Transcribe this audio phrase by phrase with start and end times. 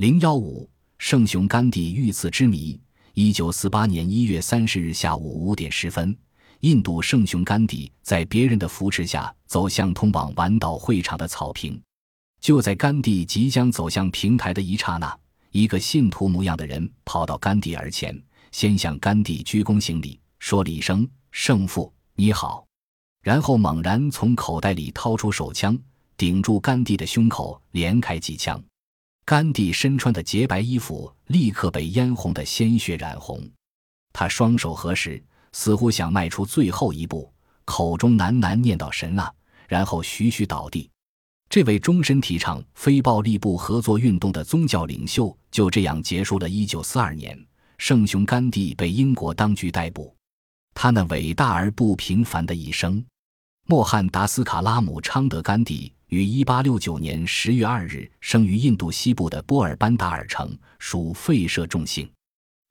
[0.00, 2.80] 零幺五，圣雄甘地遇刺之谜。
[3.12, 6.16] 一九四八年一月三十日下午五点十分，
[6.60, 11.78] 印度圣雄甘地在别人的扶持下走向通往晚岛会场的草坪。
[12.40, 15.14] 就在甘地即将走向平台的一刹那，
[15.50, 18.18] 一个信徒模样的人跑到甘地耳前，
[18.52, 22.66] 先向甘地鞠躬行礼，说了一声“圣父你好”，
[23.22, 25.78] 然后猛然从口袋里掏出手枪，
[26.16, 28.58] 顶住甘地的胸口，连开几枪。
[29.24, 33.40] 甘地身穿的洁白衣服立刻被嫣红的鲜血染红，
[34.12, 35.22] 他双手合十，
[35.52, 37.32] 似乎想迈出最后一步，
[37.64, 39.32] 口中喃喃念叨“神啊”，
[39.68, 40.90] 然后徐徐倒地。
[41.48, 47.46] 这位终身提倡非暴力不合作运动的宗教领袖就这样结束了1942年，
[47.78, 50.14] 圣雄甘地被英国当局逮捕。
[50.74, 53.04] 他那伟大而不平凡的一生，
[53.66, 55.92] 莫汉达斯卡拉姆昌德甘地。
[56.10, 62.10] 于一八六九年十月二日生于印度西部的波尔班达尔城，属吠舍众姓。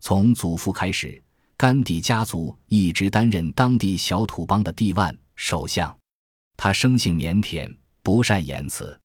[0.02, 1.22] 从祖父开始，
[1.56, 5.98] 甘地家族一直担任当地小土邦的地万首相。
[6.58, 9.00] 他生性腼腆，不善言辞。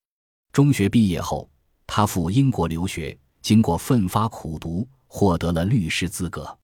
[0.53, 1.49] 中学毕业后，
[1.87, 6.59] 他赴英国留学，经过奋发苦读，获得了律师资格。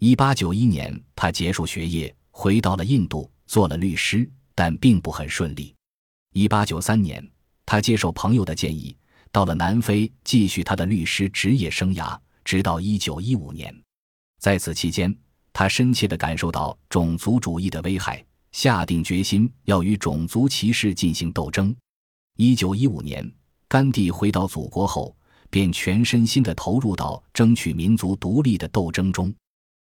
[0.00, 5.74] 一八九一年，他结束学业，回到了印度，做了律师，但并不很顺利。
[6.36, 7.26] 一八九三年，
[7.64, 8.94] 他接受朋友的建议，
[9.32, 13.74] 到了南非继续他的律师职业生涯，直到一九一五年。
[14.38, 15.16] 在此期间，
[15.50, 21.74] 他深切地感受到种族主义的危害，下定决心要与种族歧视进行斗争。
[22.36, 23.26] 一九一五年，
[23.66, 25.16] 甘地回到祖国后，
[25.48, 29.34] 便全身心地投入到争取民族独立的斗争中。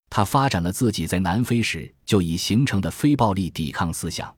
[0.09, 4.33] 他发展了自己在南非时就已形成的非暴力抵抗思想。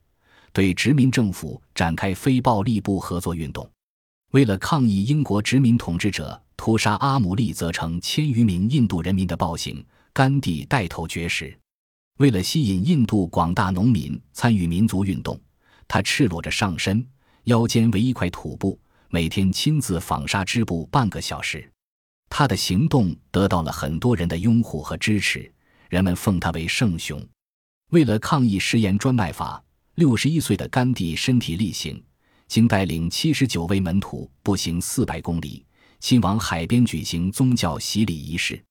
[0.52, 3.69] 对殖民政府展开非暴力不合作运动，
[4.31, 11.58] 为了抗议英国殖民统治者屠杀阿姆利则城千余名印度人民的暴行，甘地带头绝食。
[12.17, 15.40] 为了吸引印度广大农民参与民族运动，
[15.88, 17.06] 他赤裸着上身，
[17.46, 18.78] 腰间围一块土布，
[19.09, 21.72] 每天亲自纺纱织布半个小时。
[22.29, 25.52] 他的行动得到了很多人的拥护和支持，
[25.90, 27.25] 人们奉他为圣雄。
[27.91, 29.63] 为了抗议食盐专卖法。
[29.99, 32.01] 六十一岁的甘地身体力行，
[32.47, 35.65] 经带领七十九位门徒步行四百公里，
[35.99, 38.63] 亲往海边举行宗教洗礼仪式。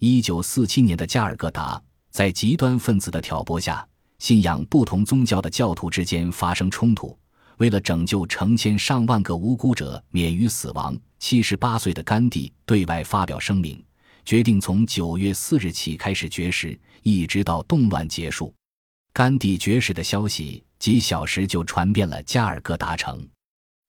[0.00, 3.88] 一九四七年的加尔各答，在极端分子的挑拨下，
[4.18, 7.18] 信仰不同宗教的教徒之间发生冲突。
[7.56, 13.82] 为了拯救成千上万个无辜者免于死亡，七十八岁的甘地对外发表声明，
[14.26, 18.52] 决定从九月四日起开始绝食，一直到动乱结束。
[19.16, 23.26] 甘地绝食的消息几小时就传遍了加尔各答城，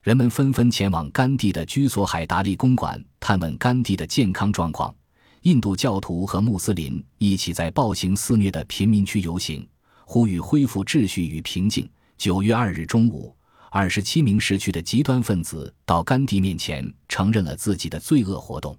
[0.02, 4.96] 人们纷纷前往甘地的居所海达利公馆探问甘地的健康状况。
[5.42, 9.68] 印度教徒和穆斯林一起在暴行肆虐的贫民区游行，
[10.06, 11.90] 呼吁恢复秩序与平静。
[12.18, 13.36] 九月二日中午，
[13.70, 18.74] 二十七名逝去的极端分子到甘地面前承认了自己的罪恶活动。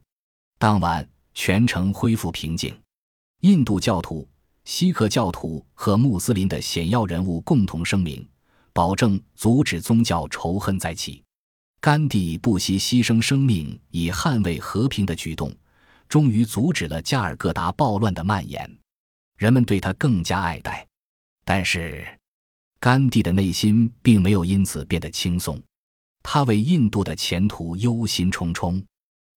[0.58, 2.74] 当晚，全城恢复平静。
[3.42, 4.26] 印度教徒。
[4.68, 8.28] 锡克教徒和穆斯林的显要人物共同声明，
[8.74, 11.24] 保证阻止宗教仇恨再起。
[11.80, 15.50] 甘地不惜牺牲生命以捍卫和平的举动，
[16.06, 18.70] 终于阻止了加尔各答暴乱的蔓延。
[19.38, 20.86] 人们对他更加爱戴，
[21.46, 22.06] 但是
[22.78, 25.58] 甘地的内心并没有因此变得轻松。
[26.22, 28.84] 他为印度的前途忧心忡忡，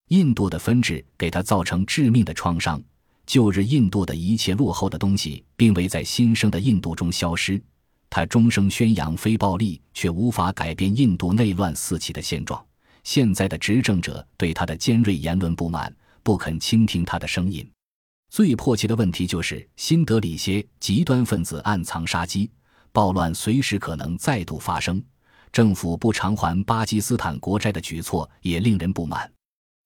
[0.10, 2.84] 印度的分治给他造成致命的创伤。
[3.26, 7.62] 旧日印度的一切落后的东西，并未在新生的印度中消失。
[8.10, 12.62] 他终生宣扬非暴力，却无法改变印度内乱四起的现状。
[13.04, 17.66] 现在的执政者对他的尖锐言论不满，不肯倾听他的声音。
[18.30, 22.52] 最迫切的问题就是新德里些极端分子暗藏杀机，
[22.92, 25.02] 暴乱随时可能再度发生。
[25.52, 29.32] 政府不偿还巴基斯坦国债的举措也令人不满。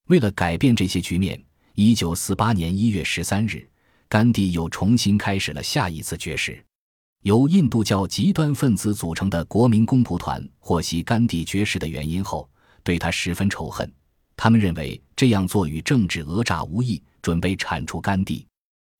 [0.07, 1.39] 为了改变这些局面。
[1.77, 3.67] 一九四八年一月十三日，
[4.07, 6.63] 甘地又重新开始了下一次绝食。
[7.23, 12.49] 由印度教极端分子组成的国民公仆团获悉甘地绝食的原因后，
[12.81, 13.91] 对他十分仇恨。
[14.37, 18.47] 他们认为这样做与政治讹诈无异，准备铲除甘地。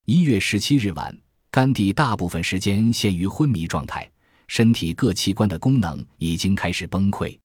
[0.04, 1.18] 一月十七日晚，
[1.50, 4.06] 甘地大部分时间陷于昏迷状态，
[4.48, 7.38] 身体各器官的功能已经开始崩溃。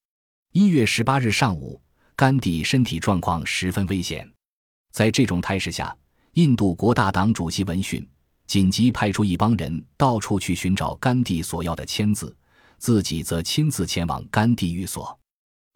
[0.51, 1.81] 一月十八日上午，
[2.17, 4.29] 甘地身体状况十分危险。
[4.91, 5.95] 在这种态势下，
[6.33, 8.05] 印度国大党主席闻讯，
[8.45, 12.35] 紧急派出一帮人到处去寻找甘地所要的签字，
[12.77, 15.17] 自己则亲自前往甘地寓所。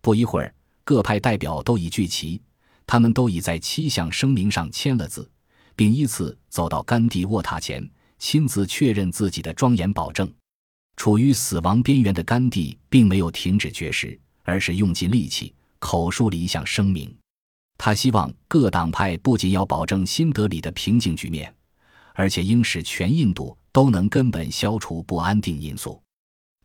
[0.01, 0.53] 不一会儿，
[0.83, 2.41] 各派代表都已聚齐，
[2.85, 5.29] 他们都已在七项声明上签了字，
[5.75, 7.89] 并依次走到甘地卧榻前，
[8.19, 10.31] 亲自确认自己的庄严保证。
[10.97, 17.13] 处于死亡边缘的甘地并没有停止绝食，而是用尽力气口述了一项声明。
[17.77, 21.53] 他希望各党派不仅要保证新德里的平静局面，
[22.13, 26.01] 而且应使全印度都能根本消除不安定因素。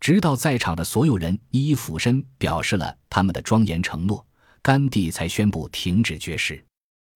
[0.00, 4.24] 直到在场的所有人一一俯身表示了他们的庄严承诺，
[4.62, 6.64] 甘地才宣布停止绝食。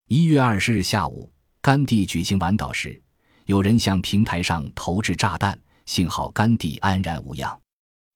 [0.10, 1.31] 一月二十日下午，
[1.62, 3.01] 甘地举行完祷时，
[3.46, 5.57] 有人向平台上投掷炸弹。
[5.86, 7.60] 幸好甘地安然无恙，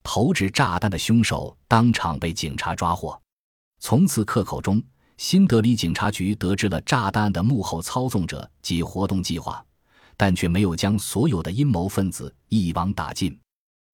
[0.01, 3.21] 投掷炸弹的凶手当场被警察抓获。
[3.79, 4.81] 从此刻口中，
[5.17, 9.63] 新德里警察局得知了炸弹案的幕后操纵者及活动计划，
[10.15, 13.37] 但却没有将所有的阴谋分子一网打尽。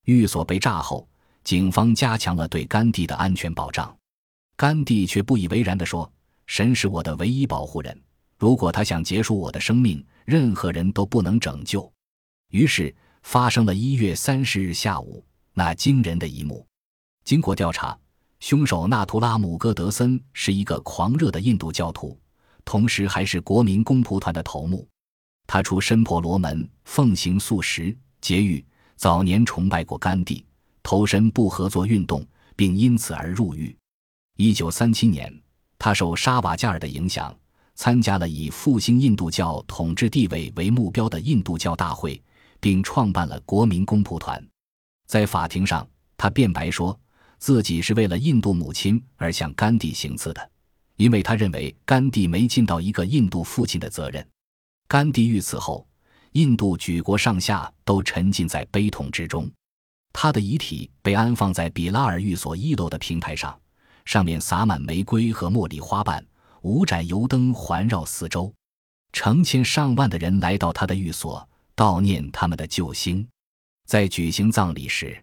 [0.05, 1.07] 寓所被炸后，
[1.43, 3.95] 警方加强了对甘地的安全保障。
[4.55, 6.11] 甘地却不以为然地说
[6.45, 7.99] ：“神是我的唯一保护人，
[8.37, 11.91] 如果他想结束我的生命，任何人都不能拯救。”
[12.51, 12.93] 于是。
[13.25, 15.23] 发生了一月三十日下午
[15.53, 16.67] 那惊人的一幕。
[17.23, 17.97] 经过调查，
[18.43, 22.19] 凶手纳图拉姆戈德森是一个狂热的印度教徒，
[22.65, 24.85] 同时还是国民公仆团的头目。
[25.47, 28.61] 他出身婆罗门，奉行素食、节欲，
[28.97, 30.45] 早年崇拜过甘地，
[30.83, 33.73] 投身不合作运动，并因此而入狱。
[34.35, 35.33] 一九三七年，
[35.79, 37.33] 他受沙瓦加尔的影响，
[37.75, 42.21] 参加了以复兴印度教统治地位为目标的印度教大会。
[42.59, 44.45] 并创办了国民公仆团，
[45.05, 45.87] 在法庭上，
[46.17, 46.97] 他辩白说
[47.43, 50.49] 自己是为了印度母亲而向甘地行刺的，
[50.95, 54.25] 因为他认为甘地没尽到一个印度父亲的责任。
[54.87, 55.85] 甘地遇刺后，
[56.31, 59.51] 印度举国上下都沉浸在悲痛之中。
[60.13, 63.59] 他的遗体被安放在比拉尔寓所一楼的平台上，
[64.05, 66.25] 上面洒满玫瑰和茉莉花瓣，
[66.61, 68.53] 五盏油灯环绕四周，
[69.11, 71.45] 成千上万的人来到他的寓所。
[71.75, 73.27] 悼念他们的救星，
[73.85, 75.21] 在举行葬礼时，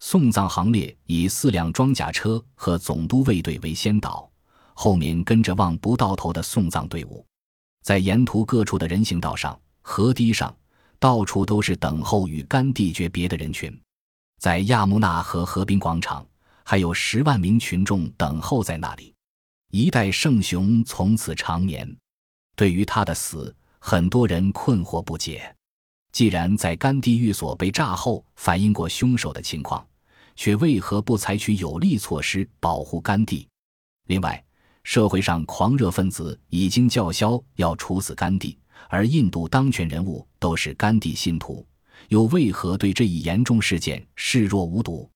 [0.00, 4.30] 送葬行列以四辆装甲车和总督卫队为先导，
[4.74, 7.24] 后面跟着望不到头的送葬队伍。
[7.82, 10.54] 在沿途各处的人行道上、河堤上，
[10.98, 13.76] 到处都是等候与甘地诀别的人群。
[14.38, 16.24] 在亚穆纳河河滨广场，
[16.64, 19.12] 还有十万名群众等候在那里。
[19.70, 21.96] 一代圣雄从此长眠。
[22.54, 25.54] 对于他的死，很多人困惑不解。
[26.18, 29.86] 既然在甘地寓所被炸后反映过凶手的情况，
[30.34, 33.46] 却为何不采取有力措施保护甘地？
[34.08, 34.44] 另外，
[34.82, 41.64] 社会上狂热分子已经叫嚣要处死甘地，而印度当权人物都是甘地信徒，
[42.08, 45.08] 又为何对这一严重事件视若无睹？